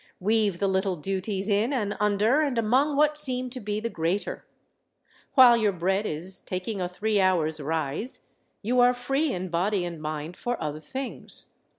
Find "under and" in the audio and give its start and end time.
1.99-2.57